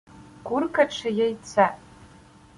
[0.49, 1.71] Курка чи яйце?